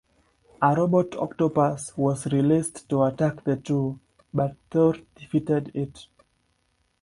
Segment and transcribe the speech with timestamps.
[0.63, 3.99] A robot octopus was released to attack the two,
[4.33, 6.07] but Thor defeated it.